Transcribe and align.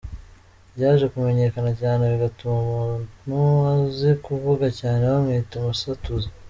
Ryaje 0.75 1.05
kumenyekana 1.13 1.71
cyane 1.81 2.03
bigatuma 2.11 2.53
umuntu 2.61 3.01
uzi 3.87 4.09
kuvuga 4.25 4.65
cyane 4.79 5.03
bamwita 5.11 5.53
umusatuzi. 5.61 6.27